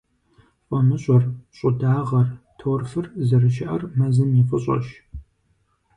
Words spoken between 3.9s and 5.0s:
мэзым и фӀыщӀэщ.